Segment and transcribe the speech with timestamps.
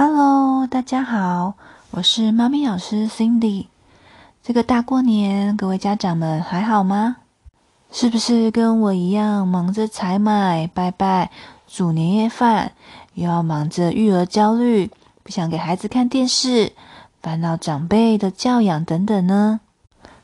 [0.00, 1.54] Hello，大家好，
[1.90, 3.66] 我是妈咪老师 Cindy。
[4.44, 7.16] 这个大过年，各位家长们还好吗？
[7.90, 11.32] 是不是跟我一样忙着采买、拜拜、
[11.66, 12.70] 煮年夜饭，
[13.14, 14.88] 又要忙着育儿焦虑，
[15.24, 16.74] 不想给孩子看电视，
[17.20, 19.58] 烦恼长辈的教养等等呢？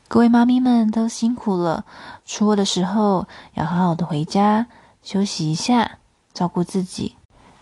[0.07, 1.83] 各位妈咪们都辛苦了，
[2.25, 4.67] 出货的时候要好好的回家
[5.03, 5.97] 休息一下，
[6.33, 7.17] 照顾自己。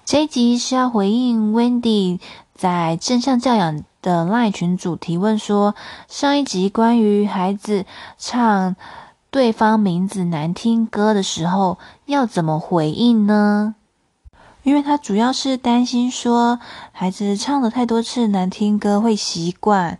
[0.05, 2.19] 这一集是要回应 Wendy
[2.53, 5.75] 在正向教养的 LINE 群组提问说，
[6.09, 7.85] 上一集关于孩子
[8.17, 8.75] 唱
[9.31, 13.75] 对方名字难听歌的时候要怎么回应呢？
[14.63, 16.59] 因为他主要是担心说，
[16.91, 19.99] 孩子唱了太多次难听歌会习惯，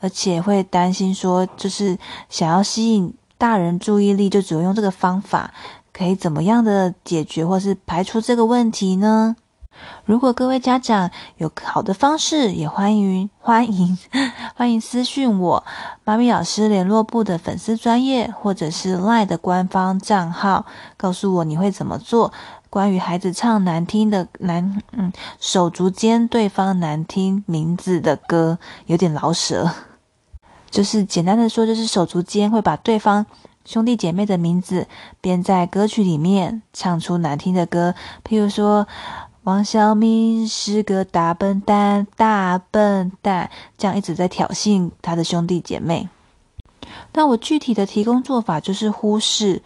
[0.00, 1.96] 而且会担心说，就是
[2.28, 5.54] 想要吸引大人注意力，就只有用这个方法。
[5.98, 9.34] 可以怎么样的解决或是排除这个问题呢？
[10.04, 13.98] 如果各位家长有好的方式，也欢迎 欢迎
[14.54, 15.64] 欢迎私讯我
[16.04, 22.32] 妈咪老师联络部的粉丝专业，或者是 LINE 的官方账号，告诉我你会怎么做。
[22.70, 29.68] 关于孩子唱难听的难嗯手足间对方难听名字的歌，有点老舍，
[30.70, 33.26] 就是简单的说，就是手足间会把对方。
[33.68, 34.88] 兄弟姐妹的名字
[35.20, 37.94] 编在歌曲里面，唱出难听的歌，
[38.26, 38.88] 譬如说
[39.42, 46.08] 王小明是个大笨蛋，大笨蛋，这样一直在挑衅他的兄弟姐妹。
[47.12, 49.60] 那我具体的提供做法就是忽视。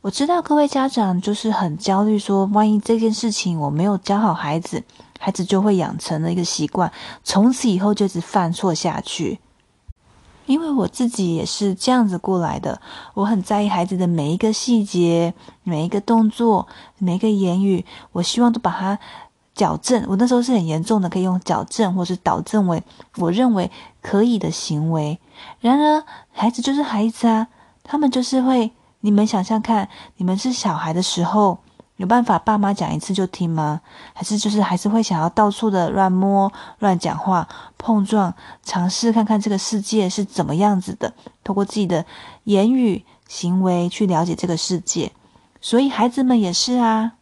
[0.00, 4.82] 我知道各位家长就是很焦虑，说万一这件事情我没有教好孩子，
[5.20, 6.90] 孩子就会养成了一个习惯，
[7.22, 9.40] 从此以后就一直犯错下去。
[10.52, 12.78] 因为我自己也是这样子过来的，
[13.14, 18.98] 我很在意孩子的每一个细节、每一个动作、每一个言语，我希望都把它
[19.54, 20.04] 矫正。
[20.06, 22.82] 我那时候是很严重的，可以用矫正或是导正为
[23.16, 23.70] 我认为
[24.02, 25.18] 可以的行为。
[25.60, 27.48] 然而，孩子就是孩子啊，
[27.82, 31.58] 他们就是会，你们想想看，你们是小孩的时候。
[32.02, 33.80] 有办法爸妈讲一次就听吗？
[34.12, 37.46] 还是就是还是会想要到处的乱摸、乱讲话、
[37.78, 41.14] 碰撞，尝试看看这个世界是怎么样子的，
[41.44, 42.04] 透过自己的
[42.42, 45.12] 言语行为去了解这个世界。
[45.60, 47.12] 所以孩子们也是啊。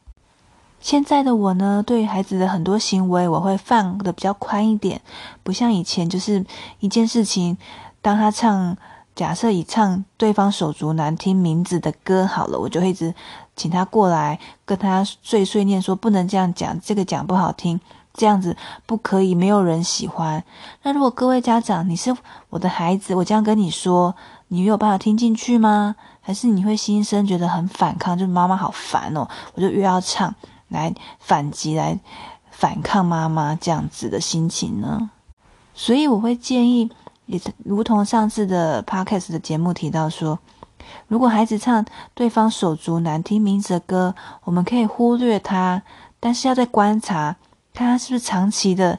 [0.81, 5.03] 现在的我呢，对于孩子的很多行为，我会放得比较宽一点，
[5.43, 6.43] 不像以前就是
[6.79, 7.59] 一件事情，
[8.01, 8.79] 当他唱。
[9.13, 13.13] 假设以唱对方手足难听名字的歌好了，我就会一直
[13.61, 17.79] 请他过来跟他碎碎念说，不能这样讲，这个讲不好听，
[18.15, 18.57] 这样子
[18.87, 20.43] 不可以，没有人喜欢。
[20.83, 22.17] 那如果各位家长，你是
[22.49, 24.15] 我的孩子，我这样跟你说，
[24.49, 25.95] 你有办法听进去吗？
[26.23, 30.35] 还是你会心生觉得很反抗，就是妈妈好烦哦，我就越要唱
[30.69, 32.01] 来反击，来
[32.51, 35.11] 反抗妈妈这样子的心情呢？
[35.75, 36.91] 所以我会建议。
[37.27, 40.37] 也如同上次的 podcast 的节目提到说，
[41.09, 41.85] 如果孩子唱
[42.15, 44.15] 对方手足难听名字的歌，
[44.45, 45.83] 我们可以忽略他，
[46.19, 47.37] 但是要再观察，
[47.73, 48.99] 看他是不是长期的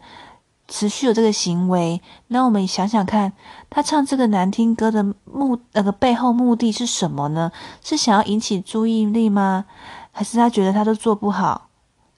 [0.68, 2.02] 持续有这个行为。
[2.28, 3.34] 那我们想想看，
[3.70, 7.52] 他唱这个难听歌的目那个背后目的是什么呢？
[7.84, 9.66] 是想要引起注意力吗？
[10.12, 11.70] 还是他觉得他都做不好？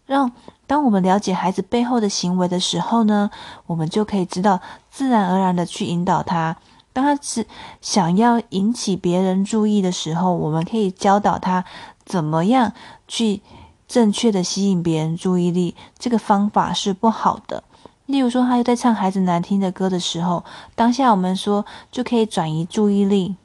[0.06, 0.32] 让
[0.68, 3.30] 当我们了解孩子背后的行为的时候呢，
[3.68, 4.60] 我们就可以知道，
[4.90, 6.58] 自然而然的去引导他。
[6.94, 7.46] 当他是
[7.82, 11.66] 想要引起别人注意的时候，我们可以教导他
[12.06, 12.72] 怎么样
[13.08, 13.42] 去
[13.88, 15.76] 正确的吸引别人注意力。
[16.00, 17.64] 这个方法是不好的。
[18.06, 20.46] 例如说，他又在唱孩子难听的歌的时候，
[20.76, 23.36] 当下我们说就可以转移注意力。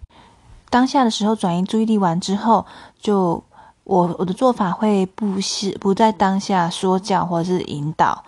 [0.71, 2.67] 当下的时候转移注意力完之后，
[3.01, 3.43] 就。
[3.85, 8.23] 我我的做法会不是不在当下说教或者是引导，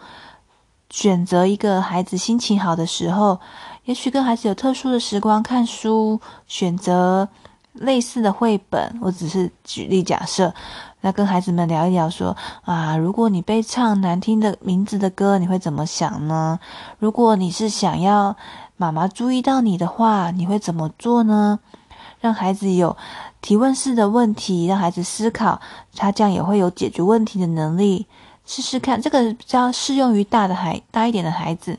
[0.88, 3.38] 选择一个孩子心情好的时候，
[3.90, 7.28] 也许跟孩子有特殊的时光看书，选择
[7.72, 8.96] 类似的绘本。
[9.02, 10.54] 我只是举例假设，
[11.00, 16.60] 来跟孩子们聊一聊说，说啊，如果你被唱难听的名字的歌，你会怎么想呢？
[17.00, 18.36] 如果你是想要
[18.76, 21.58] 妈妈注意到你的话，你会怎么做呢？
[22.20, 22.96] 让孩子有
[23.42, 25.60] 提问式的问题，让孩子思考，
[25.96, 28.06] 他这样也会有解决问题的能力。
[28.50, 31.78] 试试看，这个比较适用于大的孩大一点的孩子，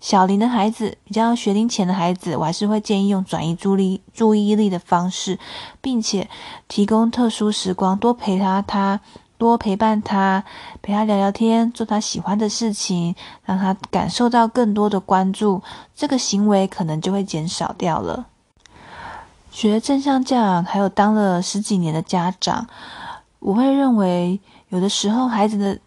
[0.00, 5.38] 小龄的孩子，比较学龄前的孩子，我还是会建议用转移注意注意力的方式，
[5.80, 6.28] 并且
[6.66, 8.98] 提供特殊时光，多陪他，他
[9.36, 10.42] 多陪伴他，
[10.82, 13.14] 陪他聊聊天，做他喜欢的事情，
[13.44, 15.62] 让他感受到更多的关注，
[15.94, 18.26] 这个行为可能就会减少掉了。
[19.52, 22.66] 学正向教养，还有当了十几年的家长，
[23.38, 24.40] 我会认为
[24.70, 25.78] 有的时候孩子的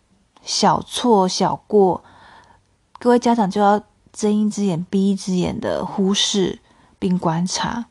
[0.43, 2.03] 小错小过，
[2.99, 6.59] 各位家长就要睁一只眼闭一只眼的忽视
[6.99, 7.85] 并观察。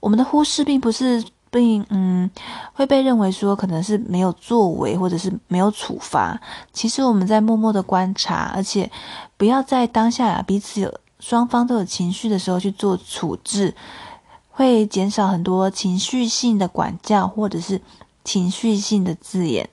[0.00, 2.30] 我们的忽视并不是并嗯
[2.74, 6.40] 会被认为说可能是没有作为或者是没有处罚。
[6.72, 8.90] 其实我们在默默的观察，而且
[9.36, 13.74] 不要在当下呀彼此有双方都有情绪的时候去做处置，
[14.50, 17.80] 会减少很多情绪性的管教或者是
[18.22, 19.68] 情绪性的字眼。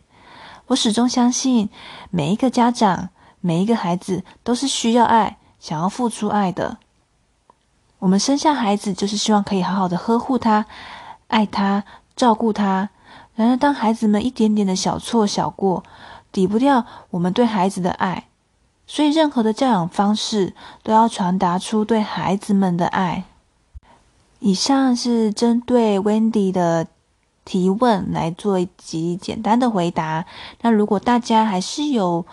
[0.67, 1.69] 我始终相信，
[2.09, 3.09] 每一个家长、
[3.41, 6.77] 每一个孩子都是需要爱、想要付出爱的。
[7.99, 10.65] 我们生下孩子，就是希望可以好好的呵护他、
[11.27, 11.83] 爱他、
[12.15, 12.89] 照顾他。
[13.35, 15.83] 然而，当孩子们一点点的小错小过，
[16.31, 18.27] 抵不掉我们对孩子的爱，
[18.87, 23.25] 所以任何的教养方式都要传达出对孩子们的爱。
[24.39, 26.87] 以上是针对 Wendy 的。
[27.45, 30.25] 提问来做一集简单的回答。
[30.61, 32.25] 那如果大家还是有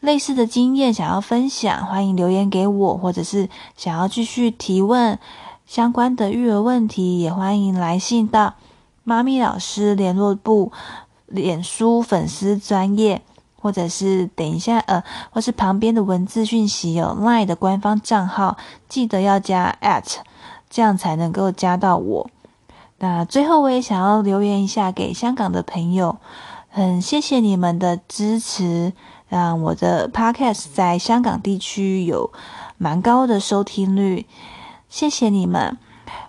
[0.00, 5.18] 类似的经验想要分享，欢迎留言给我，或者是想要继续提问
[5.66, 8.54] 相关的育儿问题，也欢迎来信到
[9.02, 10.72] 妈咪老师联络部
[11.26, 13.22] 脸书粉丝专业，
[13.60, 18.58] 或者是等一下呃，或是旁边的文字讯息有 LINE 的官方账号，
[18.88, 20.16] 记得要加 at，
[20.68, 22.30] 这样才能够加到我。
[23.04, 26.16] 那最后，我也想要留言一下给香港的朋友，
[26.70, 28.94] 很谢谢你们的支持，
[29.28, 32.32] 让我的 podcast 在香港地区有
[32.78, 34.24] 蛮高的收听率，
[34.88, 35.76] 谢谢你们。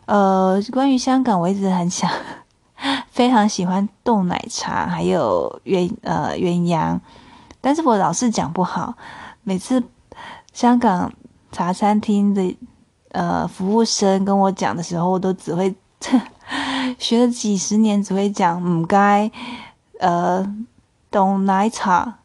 [0.06, 2.12] 呃，关于香港，我一直很想，
[3.10, 7.00] 非常喜欢冻奶茶，还有鸳呃鸳鸯，
[7.62, 8.96] 但是我老是讲不好，
[9.44, 9.82] 每次
[10.52, 11.14] 香港
[11.54, 12.58] 茶餐厅的
[13.14, 15.74] 呃服务生跟我讲的时候，我都只会。
[16.98, 19.30] 学了几十年，只会讲唔该，
[20.00, 20.46] 呃，
[21.12, 22.20] 懂奶茶，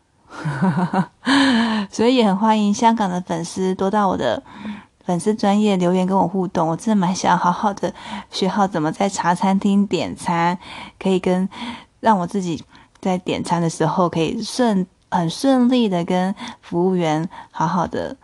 [1.91, 4.43] 所以也很欢迎香港的粉丝多到我的
[5.05, 6.69] 粉丝专业留言跟我互动。
[6.69, 7.93] 我真的蛮想好好的
[8.31, 10.59] 学好怎么在茶餐厅点餐，
[10.99, 11.49] 可以跟
[12.01, 12.63] 让我自己
[13.01, 18.17] 在点餐的时候可以顺很顺利的跟服务员好好的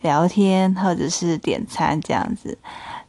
[0.00, 2.58] 聊天或者是点餐这样子。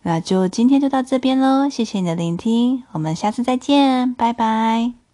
[0.07, 5.04] 那就今天就到这边喽，谢谢你的聆听，我们下次再见，拜拜。